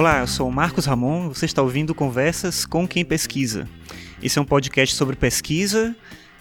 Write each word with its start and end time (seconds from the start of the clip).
Olá, 0.00 0.20
eu 0.20 0.26
sou 0.26 0.48
o 0.48 0.50
Marcos 0.50 0.86
Ramon, 0.86 1.28
você 1.28 1.44
está 1.44 1.60
ouvindo 1.60 1.94
Conversas 1.94 2.64
com 2.64 2.88
Quem 2.88 3.04
Pesquisa. 3.04 3.68
Esse 4.22 4.38
é 4.38 4.40
um 4.40 4.46
podcast 4.46 4.94
sobre 4.94 5.14
pesquisa, 5.14 5.94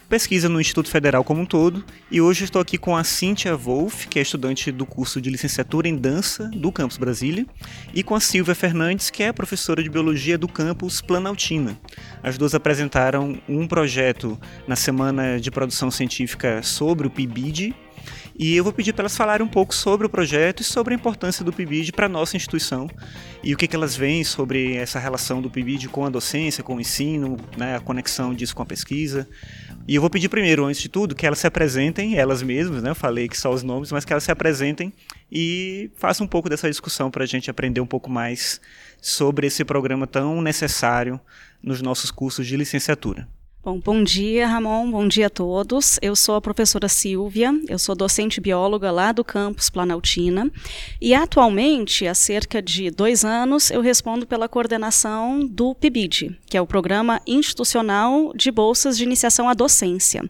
pesquisa 0.07 0.47
no 0.47 0.61
Instituto 0.61 0.89
Federal 0.89 1.25
como 1.25 1.41
um 1.41 1.45
todo, 1.45 1.83
e 2.09 2.21
hoje 2.21 2.45
estou 2.45 2.61
aqui 2.61 2.77
com 2.77 2.95
a 2.95 3.03
Cíntia 3.03 3.57
Wolff, 3.57 4.07
que 4.07 4.17
é 4.17 4.21
estudante 4.21 4.71
do 4.71 4.85
curso 4.85 5.19
de 5.19 5.29
licenciatura 5.29 5.89
em 5.89 5.97
dança 5.97 6.49
do 6.53 6.71
Campus 6.71 6.97
Brasília, 6.97 7.45
e 7.93 8.01
com 8.01 8.15
a 8.15 8.21
Silvia 8.21 8.55
Fernandes, 8.55 9.09
que 9.09 9.23
é 9.23 9.33
professora 9.33 9.83
de 9.83 9.89
biologia 9.89 10.37
do 10.37 10.47
campus 10.47 11.01
Planaltina. 11.01 11.77
As 12.23 12.37
duas 12.37 12.55
apresentaram 12.55 13.37
um 13.45 13.67
projeto 13.67 14.39
na 14.69 14.77
semana 14.77 15.37
de 15.37 15.51
produção 15.51 15.91
científica 15.91 16.63
sobre 16.63 17.07
o 17.07 17.11
PIBID, 17.11 17.75
e 18.37 18.55
eu 18.55 18.63
vou 18.63 18.71
pedir 18.71 18.93
para 18.93 19.03
elas 19.03 19.17
falarem 19.17 19.45
um 19.45 19.49
pouco 19.49 19.75
sobre 19.75 20.07
o 20.07 20.09
projeto 20.09 20.61
e 20.61 20.63
sobre 20.63 20.93
a 20.93 20.97
importância 20.97 21.43
do 21.43 21.51
PIBID 21.51 21.91
para 21.91 22.05
a 22.05 22.09
nossa 22.09 22.37
instituição 22.37 22.89
e 23.43 23.53
o 23.53 23.57
que, 23.57 23.67
que 23.67 23.75
elas 23.75 23.95
veem 23.95 24.23
sobre 24.23 24.75
essa 24.75 24.99
relação 24.99 25.41
do 25.41 25.49
PIBID 25.49 25.89
com 25.89 26.05
a 26.05 26.09
docência, 26.09 26.63
com 26.63 26.75
o 26.75 26.81
ensino, 26.81 27.37
né, 27.57 27.75
a 27.75 27.79
conexão 27.79 28.33
disso 28.33 28.55
com 28.55 28.63
a 28.63 28.65
pesquisa. 28.65 29.27
E 29.87 29.95
eu 29.95 30.01
vou 30.01 30.09
pedir 30.09 30.29
primeiro, 30.29 30.65
antes 30.65 30.81
de 30.81 30.87
tudo, 30.87 31.15
que 31.15 31.25
elas 31.25 31.39
se 31.39 31.47
apresentem, 31.47 32.15
elas 32.15 32.43
mesmas, 32.43 32.83
né? 32.83 32.91
Eu 32.91 32.95
falei 32.95 33.27
que 33.27 33.37
só 33.37 33.51
os 33.51 33.63
nomes, 33.63 33.91
mas 33.91 34.05
que 34.05 34.13
elas 34.13 34.23
se 34.23 34.31
apresentem 34.31 34.93
e 35.31 35.89
façam 35.95 36.25
um 36.25 36.29
pouco 36.29 36.47
dessa 36.47 36.69
discussão 36.69 37.09
para 37.09 37.23
a 37.23 37.27
gente 37.27 37.49
aprender 37.49 37.81
um 37.81 37.87
pouco 37.87 38.09
mais 38.09 38.61
sobre 39.01 39.47
esse 39.47 39.65
programa 39.65 40.05
tão 40.05 40.41
necessário 40.41 41.19
nos 41.61 41.81
nossos 41.81 42.11
cursos 42.11 42.45
de 42.45 42.55
licenciatura. 42.55 43.27
Bom, 43.61 43.77
bom 43.77 44.01
dia, 44.01 44.47
Ramon. 44.47 44.89
Bom 44.89 45.05
dia 45.05 45.27
a 45.27 45.29
todos. 45.29 45.99
Eu 46.01 46.15
sou 46.15 46.35
a 46.35 46.41
professora 46.41 46.87
Silvia, 46.87 47.51
eu 47.67 47.77
sou 47.77 47.93
docente 47.93 48.39
bióloga 48.39 48.89
lá 48.89 49.11
do 49.11 49.21
campus 49.21 49.69
Planaltina 49.69 50.49
e 51.01 51.13
atualmente, 51.13 52.07
há 52.07 52.13
cerca 52.13 52.61
de 52.61 52.89
dois 52.89 53.25
anos, 53.25 53.69
eu 53.69 53.81
respondo 53.81 54.25
pela 54.25 54.47
coordenação 54.47 55.45
do 55.45 55.75
PIBID, 55.75 56.39
que 56.45 56.55
é 56.55 56.61
o 56.61 56.65
Programa 56.65 57.21
Institucional 57.27 58.31
de 58.33 58.49
Bolsas 58.49 58.97
de 58.97 59.03
Iniciação 59.03 59.49
à 59.49 59.53
Docência, 59.53 60.23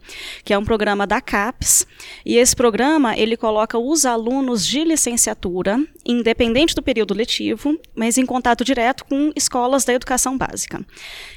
que 0.44 0.52
é 0.52 0.58
um 0.58 0.66
programa 0.66 1.06
da 1.06 1.22
CAPES 1.22 1.86
e 2.26 2.36
esse 2.36 2.56
programa 2.56 3.16
ele 3.16 3.38
coloca 3.38 3.78
os 3.78 4.08
alunos 4.08 4.66
de 4.66 4.84
licenciatura, 4.84 5.80
independente 6.04 6.74
do 6.74 6.82
período 6.82 7.14
letivo, 7.14 7.80
mas 7.94 8.18
em 8.18 8.26
contato 8.26 8.66
direto 8.66 9.06
com 9.06 9.32
escolas 9.36 9.86
da 9.86 9.94
educação 9.94 10.36
básica. 10.36 10.84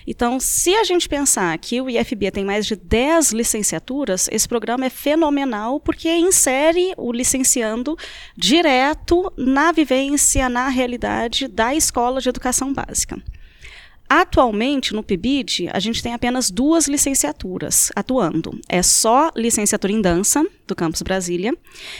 Então, 0.06 0.40
se 0.40 0.74
a 0.74 0.84
gente 0.84 1.06
pensar 1.06 1.56
que 1.58 1.81
o 1.82 1.90
IFB 1.90 2.30
tem 2.30 2.44
mais 2.44 2.66
de 2.66 2.76
10 2.76 3.32
licenciaturas, 3.32 4.28
esse 4.30 4.48
programa 4.48 4.86
é 4.86 4.90
fenomenal 4.90 5.80
porque 5.80 6.08
insere 6.14 6.92
o 6.96 7.12
licenciando 7.12 7.96
direto 8.36 9.32
na 9.36 9.72
vivência, 9.72 10.48
na 10.48 10.68
realidade 10.68 11.48
da 11.48 11.74
escola 11.74 12.20
de 12.20 12.28
educação 12.28 12.72
básica. 12.72 13.22
Atualmente, 14.14 14.92
no 14.92 15.02
PIBID, 15.02 15.70
a 15.72 15.78
gente 15.78 16.02
tem 16.02 16.12
apenas 16.12 16.50
duas 16.50 16.86
licenciaturas 16.86 17.90
atuando. 17.96 18.60
É 18.68 18.82
só 18.82 19.30
licenciatura 19.34 19.90
em 19.90 20.02
dança, 20.02 20.46
do 20.66 20.76
campus 20.76 21.00
Brasília, 21.00 21.56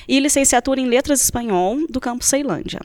e 0.06 0.20
licenciatura 0.20 0.78
em 0.78 0.86
letras 0.86 1.22
espanhol, 1.22 1.86
do 1.88 1.98
campus 2.00 2.28
Ceilândia. 2.28 2.80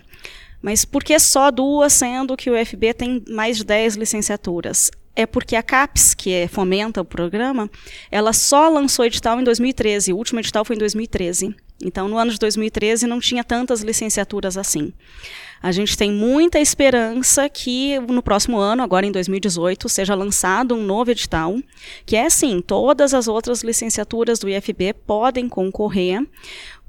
Mas 0.61 0.85
por 0.85 1.03
que 1.03 1.19
só 1.19 1.51
duas, 1.51 1.91
sendo 1.91 2.37
que 2.37 2.49
o 2.49 2.53
UFB 2.59 2.93
tem 2.93 3.23
mais 3.27 3.57
de 3.57 3.65
10 3.65 3.97
licenciaturas? 3.97 4.89
É 5.17 5.25
porque 5.25 5.55
a 5.55 5.63
CAPES, 5.63 6.13
que 6.13 6.31
é, 6.31 6.47
fomenta 6.47 7.01
o 7.01 7.05
programa, 7.05 7.67
ela 8.11 8.31
só 8.31 8.69
lançou 8.69 9.03
edital 9.03 9.41
em 9.41 9.43
2013. 9.43 10.13
O 10.13 10.15
último 10.15 10.39
edital 10.39 10.63
foi 10.63 10.75
em 10.75 10.79
2013. 10.79 11.55
Então, 11.83 12.07
no 12.07 12.19
ano 12.19 12.29
de 12.29 12.37
2013, 12.37 13.07
não 13.07 13.19
tinha 13.19 13.43
tantas 13.43 13.81
licenciaturas 13.81 14.57
assim. 14.57 14.93
A 15.59 15.71
gente 15.71 15.97
tem 15.97 16.11
muita 16.11 16.59
esperança 16.59 17.49
que 17.49 17.99
no 18.01 18.21
próximo 18.21 18.59
ano, 18.59 18.83
agora 18.83 19.07
em 19.07 19.11
2018, 19.11 19.89
seja 19.89 20.13
lançado 20.13 20.75
um 20.75 20.83
novo 20.83 21.09
edital, 21.09 21.57
que 22.05 22.15
é 22.15 22.27
assim, 22.27 22.61
todas 22.61 23.15
as 23.15 23.27
outras 23.27 23.63
licenciaturas 23.63 24.37
do 24.37 24.47
IFB 24.47 24.93
podem 25.07 25.49
concorrer, 25.49 26.23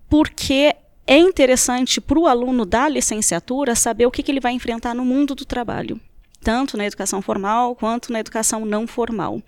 porque 0.06 0.76
é 1.06 1.16
interessante 1.16 1.98
para 1.98 2.18
o 2.18 2.26
aluno 2.26 2.66
da 2.66 2.90
licenciatura 2.90 3.74
saber 3.74 4.04
o 4.04 4.10
que, 4.10 4.22
que 4.22 4.30
ele 4.30 4.40
vai 4.40 4.52
enfrentar 4.52 4.94
no 4.94 5.02
mundo 5.02 5.34
do 5.34 5.46
trabalho 5.46 5.98
tanto 6.40 6.76
na 6.76 6.86
educação 6.86 7.20
formal 7.20 7.74
quanto 7.74 8.12
na 8.12 8.20
educação 8.20 8.64
não 8.64 8.86
formal. 8.86 9.42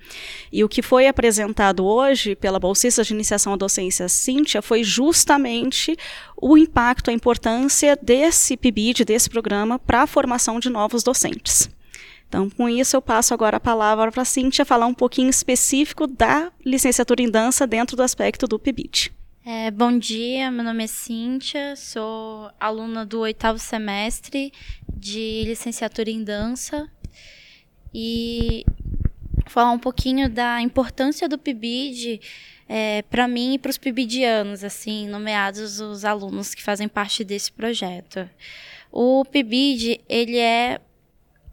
E 0.53 0.65
o 0.65 0.69
que 0.69 0.83
foi 0.83 1.07
apresentado 1.07 1.85
hoje 1.85 2.35
pela 2.35 2.59
bolsista 2.59 3.03
de 3.03 3.15
iniciação 3.15 3.53
à 3.53 3.57
docência 3.57 4.09
Cíntia 4.09 4.61
foi 4.61 4.83
justamente 4.83 5.97
o 6.37 6.57
impacto, 6.57 7.11
a 7.11 7.13
importância 7.13 7.99
desse 8.01 8.57
PIBID, 8.57 9.05
desse 9.05 9.31
programa, 9.31 9.79
para 9.79 10.03
a 10.03 10.07
formação 10.07 10.59
de 10.59 10.69
novos 10.69 11.03
docentes. 11.03 11.71
Então, 12.29 12.49
com 12.49 12.69
isso, 12.69 12.95
eu 12.97 13.03
passo 13.03 13.35
agora 13.35 13.57
a 13.57 13.61
palavra 13.61 14.13
para 14.13 14.23
a 14.23 14.25
Cíntia 14.25 14.65
falar 14.65 14.87
um 14.87 14.95
pouquinho 14.95 15.29
específico 15.29 16.07
da 16.07 16.53
licenciatura 16.65 17.23
em 17.23 17.31
dança 17.31 17.67
dentro 17.67 17.97
do 17.97 18.05
aspecto 18.05 18.47
do 18.47 18.59
PIBID. 18.59 19.20
É, 19.53 19.69
bom 19.69 19.99
dia, 19.99 20.49
meu 20.49 20.63
nome 20.63 20.85
é 20.85 20.87
Cíntia, 20.87 21.75
sou 21.75 22.53
aluna 22.61 23.05
do 23.05 23.19
oitavo 23.19 23.59
semestre 23.59 24.53
de 24.89 25.43
licenciatura 25.45 26.09
em 26.09 26.23
dança 26.23 26.89
e 27.93 28.65
falar 29.49 29.73
um 29.73 29.79
pouquinho 29.79 30.31
da 30.31 30.61
importância 30.61 31.29
do 31.29 31.37
PIBID 31.37 32.21
é, 32.69 33.03
para 33.03 33.27
mim 33.27 33.55
e 33.55 33.59
para 33.59 33.71
os 33.71 33.77
PIBIDianos, 33.77 34.63
assim, 34.63 35.09
nomeados 35.09 35.81
os 35.81 36.05
alunos 36.05 36.55
que 36.55 36.63
fazem 36.63 36.87
parte 36.87 37.25
desse 37.25 37.51
projeto. 37.51 38.31
O 38.93 39.25
PIBID, 39.25 40.01
ele 40.09 40.39
é 40.39 40.81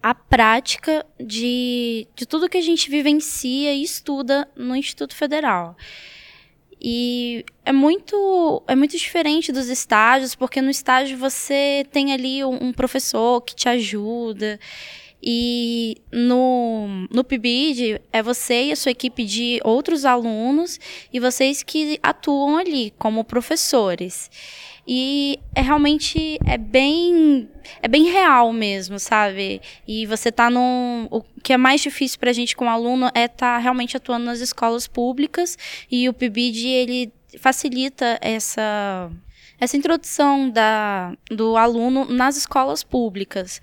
a 0.03 0.13
prática 0.13 1.03
de, 1.19 2.07
de 2.15 2.27
tudo 2.27 2.47
que 2.47 2.59
a 2.59 2.61
gente 2.61 2.91
vivencia 2.91 3.73
e 3.73 3.81
estuda 3.81 4.47
no 4.55 4.75
Instituto 4.75 5.15
Federal. 5.15 5.75
E 6.79 7.43
é 7.65 7.71
muito, 7.71 8.61
é 8.67 8.75
muito 8.75 8.97
diferente 8.97 9.51
dos 9.51 9.67
estágios, 9.67 10.35
porque 10.35 10.61
no 10.61 10.69
estágio 10.69 11.17
você 11.17 11.85
tem 11.91 12.13
ali 12.13 12.43
um, 12.43 12.67
um 12.67 12.73
professor 12.73 13.41
que 13.41 13.55
te 13.55 13.67
ajuda. 13.67 14.59
E 15.21 15.97
no, 16.11 17.07
no 17.11 17.23
PIBID 17.23 17.99
é 18.13 18.21
você 18.21 18.65
e 18.65 18.71
a 18.71 18.75
sua 18.75 18.91
equipe 18.91 19.25
de 19.25 19.59
outros 19.63 20.05
alunos 20.05 20.79
e 21.11 21.19
vocês 21.19 21.63
que 21.63 21.99
atuam 22.03 22.55
ali 22.57 22.93
como 22.99 23.23
professores. 23.23 24.29
E 24.87 25.37
é 25.53 25.61
realmente 25.61 26.39
é 26.45 26.57
bem 26.57 27.49
é 27.81 27.87
bem 27.89 28.05
real 28.05 28.53
mesmo, 28.53 28.97
sabe? 28.97 29.61
E 29.85 30.05
você 30.05 30.31
tá 30.31 30.49
num 30.49 31.07
o 31.11 31.21
que 31.43 31.51
é 31.51 31.57
mais 31.57 31.81
difícil 31.81 32.17
pra 32.17 32.31
gente 32.31 32.55
como 32.55 32.69
aluno 32.69 33.07
é 33.13 33.25
estar 33.25 33.55
tá 33.55 33.57
realmente 33.57 33.97
atuando 33.97 34.25
nas 34.25 34.39
escolas 34.39 34.87
públicas 34.87 35.57
e 35.91 36.07
o 36.07 36.13
PIBID 36.13 36.67
ele 36.67 37.13
facilita 37.37 38.17
essa 38.21 39.11
essa 39.59 39.75
introdução 39.75 40.49
da, 40.49 41.13
do 41.29 41.57
aluno 41.57 42.05
nas 42.05 42.37
escolas 42.37 42.83
públicas. 42.83 43.61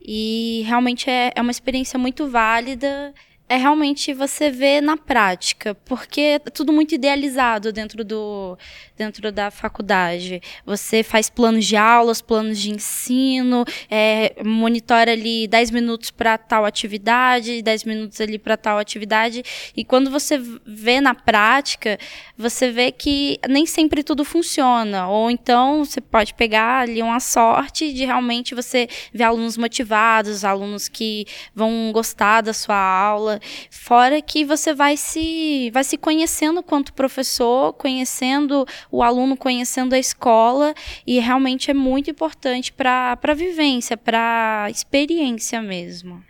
E 0.00 0.62
realmente 0.66 1.10
é, 1.10 1.32
é 1.34 1.42
uma 1.42 1.50
experiência 1.50 1.98
muito 1.98 2.28
válida 2.28 3.12
é 3.48 3.56
realmente 3.56 4.14
você 4.14 4.50
ver 4.50 4.80
na 4.80 4.96
prática, 4.96 5.74
porque 5.84 6.20
é 6.20 6.38
tudo 6.38 6.72
muito 6.72 6.94
idealizado 6.94 7.72
dentro 7.72 8.02
do 8.02 8.56
dentro 8.96 9.32
da 9.32 9.50
faculdade. 9.50 10.40
Você 10.64 11.02
faz 11.02 11.28
planos 11.28 11.66
de 11.66 11.76
aulas, 11.76 12.22
planos 12.22 12.58
de 12.58 12.70
ensino, 12.70 13.64
é, 13.90 14.34
monitora 14.44 15.12
ali 15.12 15.46
10 15.48 15.70
minutos 15.72 16.10
para 16.10 16.38
tal 16.38 16.64
atividade, 16.64 17.60
10 17.60 17.84
minutos 17.84 18.20
ali 18.20 18.38
para 18.38 18.56
tal 18.56 18.78
atividade, 18.78 19.42
e 19.76 19.84
quando 19.84 20.10
você 20.10 20.40
vê 20.64 21.00
na 21.00 21.14
prática, 21.14 21.98
você 22.36 22.70
vê 22.70 22.92
que 22.92 23.38
nem 23.48 23.66
sempre 23.66 24.02
tudo 24.02 24.24
funciona, 24.24 25.08
ou 25.08 25.30
então 25.30 25.84
você 25.84 26.00
pode 26.00 26.34
pegar 26.34 26.82
ali 26.82 27.02
uma 27.02 27.20
sorte 27.20 27.92
de 27.92 28.04
realmente 28.04 28.54
você 28.54 28.88
ver 29.12 29.24
alunos 29.24 29.56
motivados, 29.56 30.44
alunos 30.44 30.88
que 30.88 31.26
vão 31.54 31.90
gostar 31.92 32.42
da 32.42 32.52
sua 32.52 32.76
aula, 32.76 33.40
Fora 33.70 34.20
que 34.22 34.44
você 34.44 34.72
vai 34.74 34.96
se, 34.96 35.70
vai 35.72 35.84
se 35.84 35.96
conhecendo 35.96 36.62
quanto 36.62 36.92
professor, 36.92 37.72
conhecendo 37.74 38.66
o 38.90 39.02
aluno, 39.02 39.36
conhecendo 39.36 39.94
a 39.94 39.98
escola, 39.98 40.74
e 41.06 41.18
realmente 41.20 41.70
é 41.70 41.74
muito 41.74 42.10
importante 42.10 42.72
para 42.72 43.18
a 43.22 43.34
vivência, 43.34 43.96
para 43.96 44.64
a 44.64 44.70
experiência 44.70 45.60
mesmo. 45.62 46.22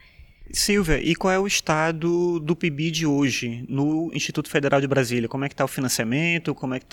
Silvia, 0.52 1.00
e 1.02 1.16
qual 1.16 1.32
é 1.32 1.38
o 1.38 1.46
estado 1.46 2.38
do 2.38 2.54
PIBID 2.54 3.06
hoje 3.06 3.64
no 3.68 4.10
Instituto 4.14 4.48
Federal 4.48 4.80
de 4.80 4.86
Brasília? 4.86 5.28
Como 5.28 5.44
é 5.44 5.48
que 5.48 5.54
está 5.54 5.64
o 5.64 5.68
financiamento? 5.68 6.54
Como 6.54 6.74
é 6.74 6.78
que 6.78 6.86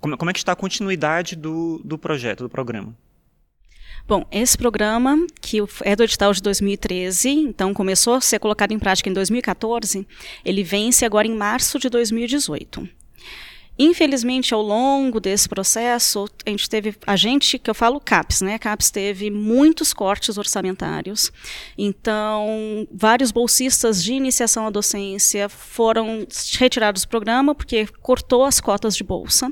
como, 0.00 0.18
como 0.18 0.30
é 0.30 0.32
que 0.32 0.38
está 0.38 0.52
a 0.52 0.56
continuidade 0.56 1.34
do, 1.34 1.80
do 1.82 1.96
projeto, 1.96 2.44
do 2.44 2.50
programa? 2.50 2.94
Bom, 4.06 4.26
esse 4.30 4.58
programa, 4.58 5.16
que 5.40 5.58
é 5.82 5.96
do 5.96 6.04
edital 6.04 6.30
de 6.34 6.42
2013, 6.42 7.30
então 7.30 7.72
começou 7.72 8.12
a 8.12 8.20
ser 8.20 8.38
colocado 8.38 8.72
em 8.72 8.78
prática 8.78 9.08
em 9.08 9.14
2014, 9.14 10.06
ele 10.44 10.62
vence 10.62 11.06
agora 11.06 11.26
em 11.26 11.34
março 11.34 11.78
de 11.78 11.88
2018. 11.88 12.86
Infelizmente, 13.78 14.52
ao 14.52 14.60
longo 14.60 15.18
desse 15.18 15.48
processo, 15.48 16.28
a 16.44 16.50
gente 16.50 16.68
teve, 16.68 16.94
a 17.06 17.16
gente, 17.16 17.58
que 17.58 17.68
eu 17.68 17.74
falo 17.74 17.98
CAPES, 17.98 18.42
né? 18.42 18.58
CAPES 18.58 18.90
teve 18.90 19.30
muitos 19.30 19.94
cortes 19.94 20.36
orçamentários. 20.36 21.32
Então, 21.76 22.86
vários 22.92 23.32
bolsistas 23.32 24.04
de 24.04 24.12
iniciação 24.12 24.66
à 24.66 24.70
docência 24.70 25.48
foram 25.48 26.26
retirados 26.58 27.02
do 27.02 27.08
programa 27.08 27.54
porque 27.54 27.88
cortou 28.00 28.44
as 28.44 28.60
cotas 28.60 28.94
de 28.94 29.02
bolsa. 29.02 29.50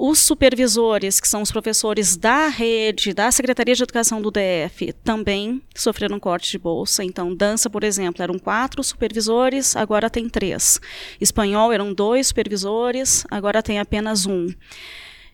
Os 0.00 0.20
supervisores, 0.20 1.18
que 1.18 1.26
são 1.26 1.42
os 1.42 1.50
professores 1.50 2.16
da 2.16 2.46
rede, 2.46 3.12
da 3.12 3.32
Secretaria 3.32 3.74
de 3.74 3.82
Educação 3.82 4.22
do 4.22 4.30
DF, 4.30 4.92
também 5.02 5.60
sofreram 5.74 6.20
corte 6.20 6.52
de 6.52 6.56
bolsa. 6.56 7.02
Então, 7.02 7.34
dança, 7.34 7.68
por 7.68 7.82
exemplo, 7.82 8.22
eram 8.22 8.38
quatro 8.38 8.80
supervisores, 8.84 9.74
agora 9.74 10.08
tem 10.08 10.28
três. 10.28 10.80
Espanhol 11.20 11.72
eram 11.72 11.92
dois 11.92 12.28
supervisores, 12.28 13.26
agora 13.28 13.60
tem 13.60 13.80
apenas 13.80 14.24
um. 14.24 14.46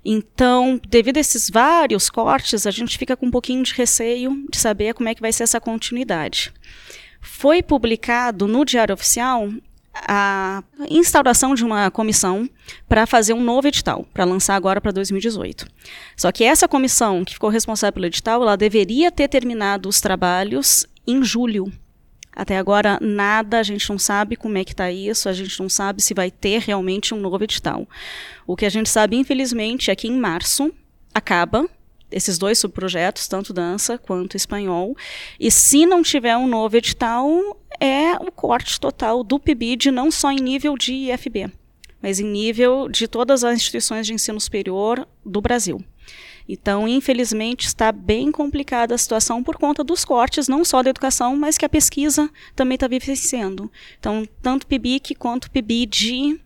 Então, 0.02 0.80
devido 0.88 1.18
a 1.18 1.20
esses 1.20 1.50
vários 1.50 2.08
cortes, 2.08 2.66
a 2.66 2.70
gente 2.70 2.96
fica 2.96 3.14
com 3.18 3.26
um 3.26 3.30
pouquinho 3.30 3.62
de 3.62 3.74
receio 3.74 4.46
de 4.50 4.56
saber 4.56 4.94
como 4.94 5.10
é 5.10 5.14
que 5.14 5.20
vai 5.20 5.32
ser 5.32 5.42
essa 5.42 5.60
continuidade. 5.60 6.50
Foi 7.20 7.62
publicado 7.62 8.48
no 8.48 8.64
Diário 8.64 8.94
Oficial 8.94 9.50
a 9.94 10.62
instauração 10.90 11.54
de 11.54 11.64
uma 11.64 11.90
comissão 11.90 12.48
para 12.88 13.06
fazer 13.06 13.32
um 13.32 13.42
novo 13.42 13.68
edital, 13.68 14.06
para 14.12 14.24
lançar 14.24 14.56
agora 14.56 14.80
para 14.80 14.90
2018. 14.90 15.66
Só 16.16 16.32
que 16.32 16.44
essa 16.44 16.66
comissão 16.66 17.24
que 17.24 17.34
ficou 17.34 17.50
responsável 17.50 17.92
pelo 17.92 18.06
edital, 18.06 18.42
ela 18.42 18.56
deveria 18.56 19.10
ter 19.12 19.28
terminado 19.28 19.88
os 19.88 20.00
trabalhos 20.00 20.86
em 21.06 21.22
julho. 21.22 21.72
Até 22.34 22.58
agora, 22.58 22.98
nada, 23.00 23.60
a 23.60 23.62
gente 23.62 23.88
não 23.88 23.98
sabe 23.98 24.34
como 24.34 24.58
é 24.58 24.64
que 24.64 24.72
está 24.72 24.90
isso, 24.90 25.28
a 25.28 25.32
gente 25.32 25.60
não 25.60 25.68
sabe 25.68 26.02
se 26.02 26.12
vai 26.12 26.32
ter 26.32 26.60
realmente 26.60 27.14
um 27.14 27.20
novo 27.20 27.44
edital. 27.44 27.88
O 28.44 28.56
que 28.56 28.66
a 28.66 28.70
gente 28.70 28.88
sabe, 28.88 29.16
infelizmente, 29.16 29.90
é 29.90 29.94
que 29.94 30.08
em 30.08 30.18
março 30.18 30.74
acaba 31.14 31.68
esses 32.14 32.38
dois 32.38 32.58
subprojetos, 32.60 33.26
tanto 33.26 33.52
dança 33.52 33.98
quanto 33.98 34.36
espanhol. 34.36 34.96
E 35.38 35.50
se 35.50 35.84
não 35.84 36.00
tiver 36.00 36.36
um 36.36 36.46
novo 36.46 36.76
edital, 36.76 37.28
é 37.80 38.12
o 38.12 38.30
corte 38.30 38.78
total 38.78 39.24
do 39.24 39.40
PIBID, 39.40 39.90
não 39.90 40.12
só 40.12 40.30
em 40.30 40.36
nível 40.36 40.78
de 40.78 40.92
IFB, 40.92 41.50
mas 42.00 42.20
em 42.20 42.24
nível 42.24 42.88
de 42.88 43.08
todas 43.08 43.42
as 43.42 43.56
instituições 43.56 44.06
de 44.06 44.14
ensino 44.14 44.40
superior 44.40 45.08
do 45.26 45.40
Brasil. 45.40 45.84
Então, 46.48 46.86
infelizmente, 46.86 47.66
está 47.66 47.90
bem 47.90 48.30
complicada 48.30 48.94
a 48.94 48.98
situação 48.98 49.42
por 49.42 49.56
conta 49.56 49.82
dos 49.82 50.04
cortes, 50.04 50.46
não 50.46 50.64
só 50.64 50.82
da 50.82 50.90
educação, 50.90 51.34
mas 51.36 51.58
que 51.58 51.64
a 51.64 51.68
pesquisa 51.68 52.30
também 52.54 52.76
está 52.76 52.86
vivenciando. 52.86 53.72
Então, 53.98 54.28
tanto 54.40 54.66
PIBIC 54.68 55.16
quanto 55.16 55.50
PIBID 55.50 56.40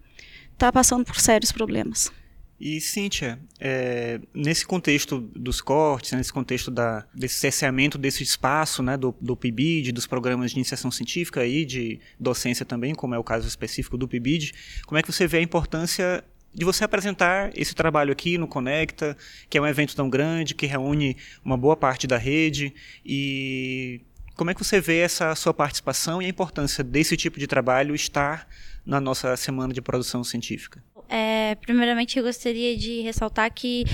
está 0.55 0.73
passando 0.73 1.05
por 1.05 1.21
sérios 1.21 1.53
problemas. 1.53 2.11
E, 2.61 2.81
Cíntia, 2.81 3.39
é, 3.61 4.21
nesse 4.35 4.67
contexto 4.67 5.21
dos 5.21 5.61
cortes, 5.61 6.13
nesse 6.13 6.33
contexto 6.33 6.71
da, 6.73 7.07
desse 7.15 7.37
cerceamento 7.37 7.97
desse 7.97 8.23
espaço 8.25 8.83
né, 8.83 8.97
do, 8.97 9.15
do 9.21 9.37
PIBID, 9.37 9.93
dos 9.93 10.09
programas 10.09 10.51
de 10.51 10.57
iniciação 10.57 10.91
científica 10.91 11.47
e 11.47 11.65
de 11.65 12.01
docência 12.19 12.67
também, 12.67 12.97
como 12.97 13.15
é 13.15 13.19
o 13.19 13.23
caso 13.23 13.47
específico 13.47 13.97
do 13.97 14.09
PIBID, 14.09 14.53
como 14.87 14.99
é 14.99 15.03
que 15.03 15.13
você 15.13 15.27
vê 15.27 15.39
a 15.39 15.43
importância 15.43 16.25
de 16.53 16.65
você 16.65 16.83
apresentar 16.83 17.53
esse 17.55 17.75
trabalho 17.75 18.11
aqui 18.11 18.37
no 18.37 18.49
Conecta, 18.49 19.17
que 19.49 19.57
é 19.57 19.61
um 19.61 19.67
evento 19.67 19.95
tão 19.95 20.11
grande, 20.11 20.55
que 20.55 20.67
reúne 20.67 21.17
uma 21.45 21.57
boa 21.57 21.77
parte 21.77 22.09
da 22.09 22.17
rede, 22.17 22.75
e 23.07 24.01
como 24.35 24.51
é 24.51 24.55
que 24.55 24.65
você 24.65 24.81
vê 24.81 24.99
essa 24.99 25.35
sua 25.37 25.55
participação 25.55 26.21
e 26.21 26.27
a 26.27 26.29
importância 26.29 26.83
desse 26.83 27.17
tipo 27.17 27.39
de 27.39 27.47
trabalho 27.47 27.95
estar 27.95 28.49
na 28.85 29.01
nossa 29.01 29.37
semana 29.37 29.73
de 29.73 29.81
produção 29.81 30.25
científica? 30.25 30.83
É, 31.09 31.55
primeiramente, 31.57 32.19
eu 32.19 32.25
gostaria 32.25 32.77
de 32.77 33.01
ressaltar 33.01 33.53
que 33.53 33.85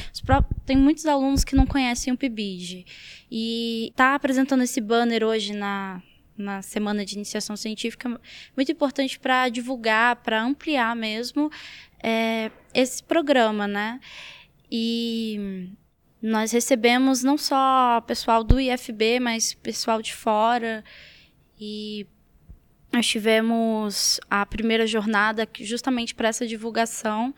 tem 0.66 0.76
muitos 0.76 1.06
alunos 1.06 1.44
que 1.44 1.54
não 1.54 1.66
conhecem 1.66 2.12
o 2.12 2.16
PIBID. 2.16 2.84
E 3.30 3.92
tá 3.94 4.14
apresentando 4.14 4.62
esse 4.62 4.80
banner 4.80 5.22
hoje 5.22 5.52
na, 5.52 6.02
na 6.36 6.60
semana 6.60 7.04
de 7.04 7.14
iniciação 7.14 7.56
científica 7.56 8.20
muito 8.56 8.72
importante 8.72 9.18
para 9.18 9.48
divulgar, 9.48 10.16
para 10.16 10.42
ampliar 10.42 10.96
mesmo 10.96 11.50
é, 12.02 12.50
esse 12.74 13.02
programa, 13.02 13.68
né? 13.68 14.00
E 14.70 15.70
nós 16.20 16.50
recebemos 16.50 17.22
não 17.22 17.38
só 17.38 18.00
pessoal 18.00 18.42
do 18.42 18.58
IFB, 18.58 19.20
mas 19.20 19.54
pessoal 19.54 20.02
de 20.02 20.12
fora. 20.12 20.82
E 21.60 22.06
nós 22.94 23.06
tivemos 23.06 24.20
a 24.30 24.46
primeira 24.46 24.86
jornada 24.86 25.48
justamente 25.60 26.14
para 26.14 26.28
essa 26.28 26.46
divulgação. 26.46 27.34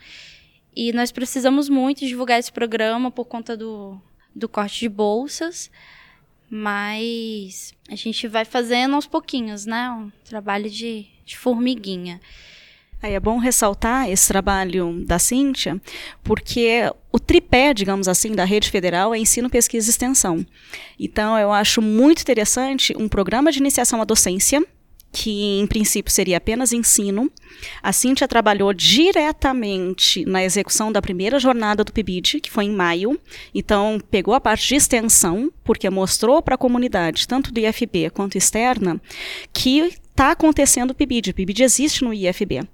E 0.75 0.93
nós 0.93 1.11
precisamos 1.11 1.69
muito 1.69 2.07
divulgar 2.07 2.39
esse 2.39 2.53
programa 2.53 3.11
por 3.11 3.25
conta 3.25 3.57
do, 3.57 3.99
do 4.35 4.49
corte 4.49 4.81
de 4.81 4.89
bolsas. 4.89 5.71
Mas 6.51 7.75
a 7.91 7.97
gente 7.97 8.29
vai 8.29 8.45
fazendo 8.45 8.95
aos 8.95 9.07
pouquinhos, 9.07 9.65
né? 9.65 9.91
Um 9.91 10.13
trabalho 10.25 10.71
de, 10.71 11.07
de 11.25 11.37
formiguinha. 11.37 12.21
Aí 13.03 13.15
é 13.15 13.21
bom 13.21 13.39
ressaltar 13.39 14.11
esse 14.11 14.27
trabalho 14.29 15.05
da 15.05 15.19
Cíntia, 15.19 15.81
porque 16.25 16.91
o 17.13 17.19
tripé, 17.19 17.75
digamos 17.75 18.09
assim, 18.09 18.33
da 18.33 18.45
rede 18.45 18.71
federal 18.71 19.15
é 19.15 19.19
ensino, 19.19 19.51
pesquisa 19.51 19.89
e 19.89 19.91
extensão. 19.91 20.47
Então, 20.99 21.39
eu 21.39 21.53
acho 21.53 21.83
muito 21.83 22.23
interessante 22.23 22.95
um 22.97 23.09
programa 23.09 23.53
de 23.53 23.59
iniciação 23.59 24.01
à 24.01 24.05
docência, 24.05 24.65
que 25.17 25.61
em 25.61 25.67
princípio 25.67 26.13
seria 26.13 26.37
apenas 26.37 26.75
ensino. 26.75 27.33
A 27.83 27.91
Cíntia 27.91 28.29
trabalhou 28.29 28.75
diretamente 28.75 30.27
na 30.27 30.45
execução 30.45 30.93
da 30.93 31.01
primeira 31.01 31.39
jornada 31.39 31.83
do 31.83 31.91
PIBID, 31.91 32.39
que 32.39 32.51
foi 32.51 32.65
em 32.65 32.71
maio. 32.71 33.19
Então, 33.55 33.99
pegou 34.11 34.35
a 34.35 34.41
parte 34.41 34.69
de 34.69 34.75
extensão, 34.75 35.51
porque 35.65 35.89
mostrou 35.89 36.43
para 36.43 36.55
a 36.57 36.59
comunidade, 36.59 37.27
tanto 37.27 37.51
do 37.51 37.59
IFB 37.59 38.11
quanto 38.11 38.37
externa, 38.37 39.01
que 39.55 39.79
está 40.11 40.33
acontecendo 40.33 40.91
o 40.91 40.95
PIBID. 40.95 41.31
O 41.31 41.35
PIBID 41.35 41.63
existe 41.63 42.05
no 42.05 42.13
IFB. 42.13 42.69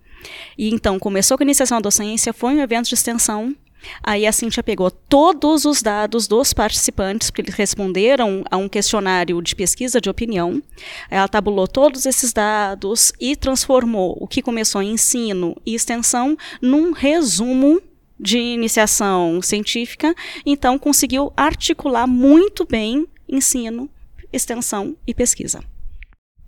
E 0.58 0.68
então, 0.68 0.98
começou 0.98 1.38
com 1.38 1.44
a 1.44 1.46
iniciação 1.46 1.78
da 1.78 1.82
docência, 1.82 2.32
foi 2.32 2.54
um 2.54 2.60
evento 2.60 2.88
de 2.88 2.94
extensão, 2.94 3.54
Aí 4.02 4.26
a 4.26 4.32
Cintia 4.32 4.62
pegou 4.62 4.90
todos 4.90 5.64
os 5.64 5.82
dados 5.82 6.26
dos 6.26 6.52
participantes, 6.52 7.30
porque 7.30 7.42
eles 7.42 7.54
responderam 7.54 8.44
a 8.50 8.56
um 8.56 8.68
questionário 8.68 9.40
de 9.42 9.54
pesquisa 9.54 10.00
de 10.00 10.10
opinião. 10.10 10.62
Ela 11.10 11.28
tabulou 11.28 11.66
todos 11.66 12.06
esses 12.06 12.32
dados 12.32 13.12
e 13.20 13.36
transformou 13.36 14.16
o 14.20 14.26
que 14.26 14.42
começou 14.42 14.82
em 14.82 14.92
ensino 14.92 15.56
e 15.64 15.74
extensão 15.74 16.36
num 16.60 16.92
resumo 16.92 17.80
de 18.18 18.38
iniciação 18.38 19.42
científica. 19.42 20.14
Então, 20.46 20.78
conseguiu 20.78 21.32
articular 21.36 22.06
muito 22.06 22.64
bem 22.64 23.06
ensino, 23.28 23.90
extensão 24.32 24.96
e 25.06 25.12
pesquisa. 25.12 25.62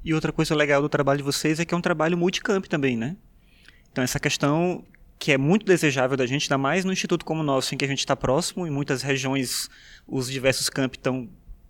E 0.04 0.12
outra 0.12 0.32
coisa 0.32 0.54
legal 0.54 0.82
do 0.82 0.88
trabalho 0.88 1.18
de 1.18 1.24
vocês 1.24 1.58
é 1.58 1.64
que 1.64 1.74
é 1.74 1.76
um 1.76 1.80
trabalho 1.80 2.16
multicamp 2.16 2.66
também, 2.66 2.96
né? 2.96 3.16
Então, 3.90 4.04
essa 4.04 4.20
questão 4.20 4.84
que 5.18 5.32
é 5.32 5.38
muito 5.38 5.64
desejável 5.64 6.16
da 6.16 6.26
gente, 6.26 6.44
ainda 6.44 6.58
mais 6.58 6.84
no 6.84 6.92
instituto 6.92 7.24
como 7.24 7.40
o 7.40 7.44
nosso, 7.44 7.74
em 7.74 7.78
que 7.78 7.84
a 7.84 7.88
gente 7.88 8.00
está 8.00 8.14
próximo, 8.14 8.66
em 8.66 8.70
muitas 8.70 9.02
regiões 9.02 9.70
os 10.06 10.30
diversos 10.30 10.68
campi 10.68 10.98
estão 10.98 11.28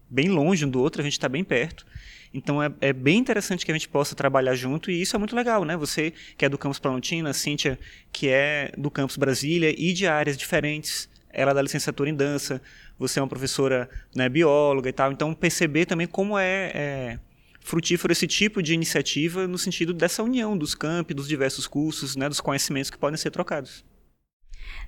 bem 0.09 0.29
longe 0.29 0.65
um 0.65 0.71
do 0.71 0.81
outro, 0.81 1.01
a 1.01 1.05
gente 1.05 1.13
está 1.13 1.29
bem 1.29 1.45
perto. 1.45 1.87
Então 2.33 2.61
é, 2.61 2.73
é, 2.81 2.93
bem 2.93 3.19
interessante 3.19 3.65
que 3.65 3.71
a 3.71 3.75
gente 3.75 3.89
possa 3.89 4.15
trabalhar 4.17 4.55
junto 4.57 4.91
e 4.91 5.01
isso 5.01 5.15
é 5.15 5.19
muito 5.19 5.37
legal, 5.37 5.65
né? 5.65 5.77
Você 5.77 6.13
que 6.37 6.45
é 6.45 6.49
do 6.49 6.59
campus 6.59 6.81
Planaltina, 6.81 7.31
a 7.31 7.33
Cíntia 7.33 7.79
que 8.13 8.29
é 8.29 8.73
do 8.77 8.91
campus 8.91 9.17
Brasília 9.17 9.73
e 9.77 9.93
de 9.93 10.07
áreas 10.07 10.37
diferentes, 10.37 11.09
ela 11.31 11.55
da 11.55 11.63
licenciatura 11.63 12.11
em 12.11 12.15
dança, 12.15 12.61
você 12.99 13.21
é 13.21 13.23
uma 13.23 13.29
professora 13.29 13.89
né, 14.15 14.29
bióloga 14.29 14.89
e 14.89 14.93
tal, 14.93 15.13
então 15.13 15.33
perceber 15.33 15.87
também 15.87 16.07
como 16.07 16.37
é, 16.37 16.73
é 16.75 17.19
frutífero 17.65 18.13
esse 18.13 18.27
tipo 18.27 18.63
de 18.63 18.75
iniciativa 18.75 19.49
no 19.49 19.59
sentido 19.59 19.93
dessa 19.93 20.23
união 20.23 20.57
dos 20.57 20.75
campi, 20.75 21.15
dos 21.15 21.27
diversos 21.27 21.67
cursos, 21.67 22.15
né, 22.15 22.29
dos 22.29 22.41
conhecimentos 22.41 22.91
que 22.91 22.99
podem 22.99 23.17
ser 23.17 23.31
trocados. 23.31 23.83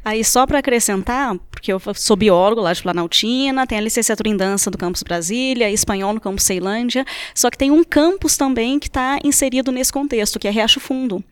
Aí, 0.04 0.22
só 0.22 0.46
para 0.46 0.58
acrescentar, 0.58 1.36
porque 1.50 1.72
eu 1.72 1.80
sou 1.94 2.16
biólogo 2.16 2.60
lá 2.60 2.72
de 2.72 2.82
Planaltina, 2.82 3.66
tem 3.66 3.78
a 3.78 3.80
licenciatura 3.80 4.28
em 4.28 4.36
dança 4.36 4.70
do 4.70 4.78
Campus 4.78 5.02
Brasília, 5.02 5.70
espanhol 5.70 6.12
no 6.12 6.20
Campus 6.20 6.44
Ceilândia, 6.44 7.04
só 7.34 7.50
que 7.50 7.58
tem 7.58 7.70
um 7.70 7.82
campus 7.82 8.36
também 8.36 8.78
que 8.78 8.86
está 8.86 9.18
inserido 9.24 9.72
nesse 9.72 9.92
contexto, 9.92 10.38
que 10.38 10.46
é 10.46 10.50
Riacho 10.50 10.78
Fundo. 10.78 11.24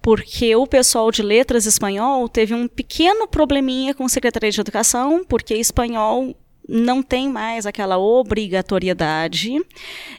Porque 0.00 0.54
o 0.54 0.66
pessoal 0.66 1.10
de 1.10 1.20
letras 1.20 1.66
espanhol 1.66 2.28
teve 2.28 2.54
um 2.54 2.68
pequeno 2.68 3.26
probleminha 3.26 3.92
com 3.92 4.04
a 4.04 4.08
Secretaria 4.08 4.50
de 4.50 4.60
Educação, 4.60 5.24
porque 5.24 5.54
espanhol 5.54 6.34
não 6.68 7.02
tem 7.02 7.28
mais 7.28 7.66
aquela 7.66 7.98
obrigatoriedade. 7.98 9.60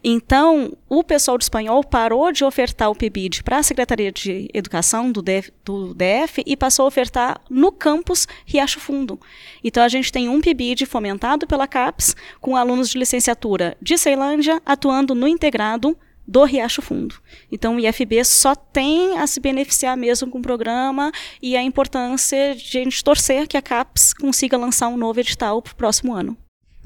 Então, 0.04 0.74
o 0.89 1.04
pessoal 1.04 1.38
de 1.38 1.44
espanhol 1.44 1.84
parou 1.84 2.32
de 2.32 2.44
ofertar 2.44 2.89
o 2.89 2.96
PIBID 2.96 3.44
para 3.44 3.58
a 3.58 3.63
Secretaria 3.63 4.12
de 4.12 4.50
Educação 4.54 5.12
do 5.12 5.22
DF, 5.22 5.51
do 5.63 5.94
DF, 5.94 6.44
e 6.46 6.56
passou 6.56 6.86
a 6.86 6.88
ofertar 6.88 7.42
no 7.50 7.72
campus 7.72 8.27
Riacho 8.46 8.80
Fundo. 8.80 9.20
Então, 9.63 9.84
a 9.84 9.89
gente 9.89 10.12
tem 10.12 10.30
um 10.30 10.42
PIBID 10.42 10.86
fomentado 10.86 11.46
pela 11.46 11.68
CAPES, 11.68 12.16
com 12.39 12.56
alunos 12.56 12.89
de 12.89 12.98
licenciatura 12.98 13.77
de 13.82 13.98
Ceilândia 13.98 14.62
atuando 14.66 15.13
no 15.13 15.27
integrado 15.27 15.98
do 16.27 16.43
Riacho 16.43 16.81
Fundo. 16.81 17.15
Então, 17.51 17.77
o 17.77 17.79
IFB 17.79 18.24
só 18.25 18.53
tem 18.53 19.17
a 19.17 19.25
se 19.25 19.39
beneficiar 19.39 19.96
mesmo 19.96 20.29
com 20.29 20.39
o 20.39 20.41
programa 20.41 21.12
e 21.41 21.55
a 21.55 21.63
importância 21.63 22.55
de 22.55 22.77
a 22.79 22.84
gente 22.84 23.03
torcer 23.03 23.48
que 23.48 23.55
a 23.55 23.62
CAPES 23.62 24.13
consiga 24.13 24.57
lançar 24.57 24.89
um 24.89 24.98
novo 24.98 25.19
edital 25.19 25.62
para 25.62 25.72
o 25.72 25.75
próximo 25.75 26.13
ano. 26.13 26.38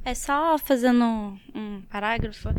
É 0.06 0.14
só 0.14 0.58
fazendo 0.58 1.04
um 1.56 1.82
parágrafo. 1.90 2.50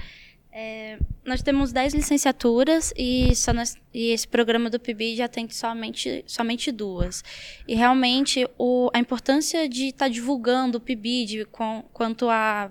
É, 0.54 0.98
nós 1.24 1.40
temos 1.40 1.72
10 1.72 1.94
licenciaturas 1.94 2.92
e, 2.94 3.32
nós, 3.54 3.74
e, 3.94 4.10
esse 4.10 4.28
programa 4.28 4.68
do 4.68 4.78
PIB 4.78 5.16
já 5.16 5.26
tem 5.26 5.48
somente, 5.48 6.22
somente 6.26 6.70
duas. 6.70 7.24
E 7.66 7.74
realmente 7.74 8.46
o, 8.58 8.90
a 8.92 8.98
importância 8.98 9.66
de 9.66 9.86
estar 9.86 10.06
tá 10.06 10.08
divulgando 10.10 10.76
o 10.76 10.80
PIBID 10.80 11.46
com, 11.46 11.82
quanto 11.94 12.28
a, 12.28 12.70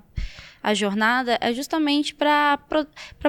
a 0.61 0.75
jornada 0.75 1.39
é 1.41 1.51
justamente 1.53 2.13
para 2.13 2.59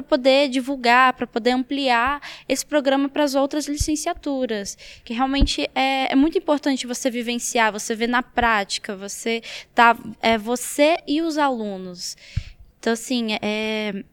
poder 0.07 0.49
divulgar, 0.49 1.13
para 1.13 1.25
poder 1.25 1.51
ampliar 1.51 2.21
esse 2.47 2.63
programa 2.63 3.09
para 3.09 3.23
as 3.23 3.33
outras 3.33 3.65
licenciaturas. 3.67 4.77
Que 5.03 5.15
realmente 5.15 5.67
é, 5.73 6.11
é, 6.11 6.15
muito 6.15 6.37
importante 6.37 6.85
você 6.85 7.09
vivenciar, 7.09 7.71
você 7.71 7.95
ver 7.95 8.07
na 8.07 8.21
prática, 8.21 8.95
você 8.95 9.41
tá, 9.73 9.97
é, 10.21 10.37
você 10.37 10.97
e 11.07 11.23
os 11.23 11.39
alunos. 11.39 12.15
Então, 12.77 12.93
assim, 12.93 13.29
é, 13.41 14.03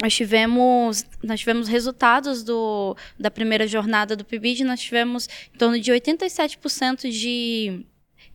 nós 0.00 0.14
tivemos, 0.14 1.04
nós 1.22 1.40
tivemos 1.40 1.68
resultados 1.68 2.42
do, 2.42 2.96
da 3.18 3.30
primeira 3.30 3.66
jornada 3.66 4.14
do 4.14 4.24
PIBID, 4.24 4.64
nós 4.64 4.80
tivemos 4.80 5.28
em 5.54 5.58
torno 5.58 5.80
de 5.80 5.90
87% 5.90 7.10
de 7.10 7.84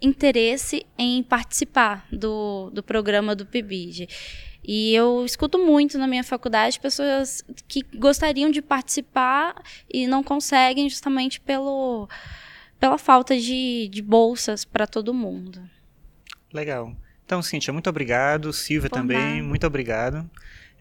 interesse 0.01 0.85
em 0.97 1.21
participar 1.21 2.07
do, 2.11 2.71
do 2.71 2.81
programa 2.81 3.35
do 3.35 3.45
PIBID. 3.45 4.07
E 4.63 4.93
eu 4.93 5.23
escuto 5.25 5.57
muito 5.57 5.97
na 5.97 6.07
minha 6.07 6.23
faculdade 6.23 6.79
pessoas 6.79 7.43
que 7.67 7.83
gostariam 7.95 8.49
de 8.49 8.61
participar 8.61 9.61
e 9.91 10.07
não 10.07 10.23
conseguem 10.23 10.87
justamente 10.89 11.39
pelo, 11.41 12.07
pela 12.79 12.97
falta 12.97 13.37
de, 13.37 13.87
de 13.91 14.01
bolsas 14.01 14.63
para 14.63 14.85
todo 14.85 15.13
mundo. 15.13 15.61
Legal. 16.53 16.95
Então, 17.25 17.41
Cíntia, 17.41 17.71
muito 17.71 17.89
obrigado. 17.89 18.51
Silvia 18.51 18.89
Por 18.89 18.97
também, 18.97 19.37
nada. 19.37 19.43
muito 19.43 19.65
obrigado. 19.65 20.29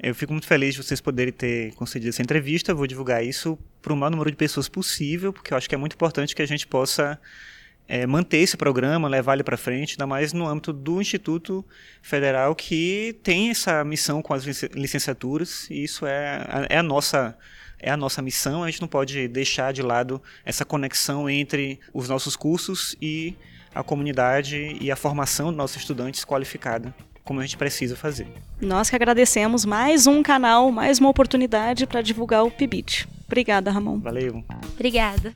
Eu 0.02 0.14
fico 0.14 0.33
muito 0.33 0.47
feliz 0.47 0.75
de 0.75 0.83
vocês 0.83 0.99
poderem 0.99 1.33
ter 1.33 1.75
concedido 1.75 2.09
essa 2.09 2.23
entrevista. 2.23 2.73
Vou 2.75 2.87
divulgar 2.87 3.23
isso 3.23 3.59
para 3.83 3.92
o 3.92 3.97
maior 3.97 4.11
número 4.11 4.30
de 4.30 4.37
pessoas 4.37 4.66
possível, 4.66 5.30
porque 5.30 5.52
eu 5.52 5.59
acho 5.59 5.69
que 5.69 5.75
é 5.75 5.78
muito 5.78 5.92
importante 5.92 6.35
que 6.35 6.40
a 6.40 6.47
gente 6.47 6.66
possa 6.66 7.21
é, 7.87 8.07
manter 8.07 8.38
esse 8.38 8.57
programa, 8.57 9.09
levar 9.09 9.35
ele 9.35 9.45
para 9.45 9.59
frente, 9.59 9.92
ainda 9.92 10.07
mais 10.07 10.33
no 10.33 10.47
âmbito 10.47 10.73
do 10.73 11.02
Instituto 11.02 11.62
Federal, 12.00 12.54
que 12.54 13.19
tem 13.23 13.50
essa 13.50 13.85
missão 13.85 14.23
com 14.23 14.33
as 14.33 14.45
licenciaturas, 14.45 15.69
e 15.69 15.85
isso 15.85 16.07
é, 16.07 16.47
é 16.71 16.78
a 16.78 16.83
nossa 16.83 17.37
é 17.83 17.90
a 17.90 17.97
nossa 17.97 18.21
missão, 18.21 18.62
a 18.62 18.71
gente 18.71 18.83
não 18.83 18.88
pode 18.88 19.26
deixar 19.26 19.73
de 19.73 19.80
lado 19.80 20.23
essa 20.45 20.66
conexão 20.66 21.30
entre 21.30 21.80
os 21.95 22.11
nossos 22.11 22.37
cursos 22.37 22.95
e 23.00 23.35
a 23.75 23.83
comunidade 23.83 24.76
e 24.78 24.90
a 24.90 24.97
formação 24.97 25.47
dos 25.47 25.57
nossos 25.57 25.78
estudantes 25.78 26.23
qualificada 26.23 26.95
como 27.25 27.41
a 27.41 27.43
gente 27.43 27.57
precisa 27.57 27.97
fazer. 27.97 28.27
Nós 28.61 28.91
que 28.91 28.97
agradecemos 28.97 29.65
mais 29.65 30.07
um 30.07 30.23
canal, 30.23 30.71
mais 30.71 30.99
uma 30.99 31.09
oportunidade 31.09 31.87
para 31.87 32.03
divulgar 32.03 32.45
o 32.45 32.50
PIBIT. 32.50 33.09
Obrigada, 33.27 33.71
Ramon. 33.71 33.99
Valeu. 33.99 34.43
Obrigada. 34.75 35.35